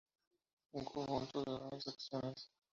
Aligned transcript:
Un 0.73 0.83
conjunto 0.83 1.43
de 1.43 1.51
buenas 1.59 1.87
acciones. 1.87 2.49